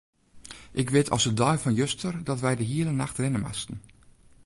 Ik 0.71 0.89
wit 0.89 1.09
as 1.15 1.23
de 1.25 1.33
dei 1.39 1.57
fan 1.61 1.73
juster 1.81 2.13
dat 2.29 2.39
wy 2.43 2.53
de 2.59 2.65
hiele 2.71 2.93
nacht 2.99 3.17
rinne 3.23 3.39
moasten. 3.45 3.77